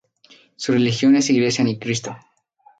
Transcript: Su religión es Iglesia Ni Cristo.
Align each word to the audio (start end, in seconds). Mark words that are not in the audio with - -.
Su 0.55 0.71
religión 0.71 1.15
es 1.15 1.29
Iglesia 1.29 1.63
Ni 1.63 1.77
Cristo. 1.77 2.17